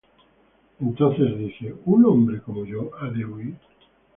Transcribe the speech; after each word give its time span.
Entonces 0.79 1.37
dije: 1.37 1.75
¿Un 1.85 2.05
hombre 2.05 2.41
como 2.41 2.65
yo 2.65 2.89
ha 2.99 3.11
de 3.11 3.23
huir? 3.23 3.55